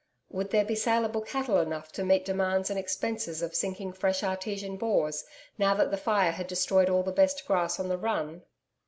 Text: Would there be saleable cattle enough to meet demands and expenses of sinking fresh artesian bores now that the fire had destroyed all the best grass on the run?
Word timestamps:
Would 0.29 0.49
there 0.49 0.65
be 0.65 0.73
saleable 0.73 1.21
cattle 1.21 1.59
enough 1.59 1.91
to 1.91 2.03
meet 2.03 2.25
demands 2.25 2.71
and 2.71 2.79
expenses 2.79 3.43
of 3.43 3.53
sinking 3.53 3.93
fresh 3.93 4.23
artesian 4.23 4.75
bores 4.75 5.23
now 5.59 5.75
that 5.75 5.91
the 5.91 5.95
fire 5.95 6.31
had 6.31 6.47
destroyed 6.47 6.89
all 6.89 7.03
the 7.03 7.11
best 7.11 7.45
grass 7.45 7.79
on 7.79 7.87
the 7.87 7.99
run? 7.99 8.41